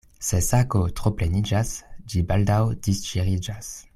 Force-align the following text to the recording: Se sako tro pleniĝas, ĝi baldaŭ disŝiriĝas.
Se 0.27 0.37
sako 0.45 0.79
tro 0.99 1.11
pleniĝas, 1.19 1.75
ĝi 2.13 2.25
baldaŭ 2.33 2.59
disŝiriĝas. 2.89 3.73